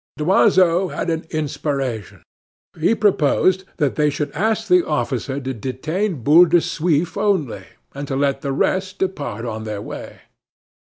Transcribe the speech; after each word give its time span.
Loiseau 0.17 0.87
had 0.87 1.11
an 1.11 1.27
inspiration: 1.29 2.23
he 2.79 2.95
proposed 2.95 3.65
that 3.77 3.93
they 3.97 4.09
should 4.09 4.31
ask 4.31 4.67
the 4.67 4.83
officer 4.83 5.39
to 5.39 5.53
detain 5.53 6.23
Boule 6.23 6.45
de 6.47 6.57
Suif 6.57 7.15
only, 7.17 7.65
and 7.93 8.07
to 8.07 8.15
let 8.15 8.41
the 8.41 8.51
rest 8.51 8.97
depart 8.97 9.45
on 9.45 9.63
their 9.63 9.79
way. 9.79 10.21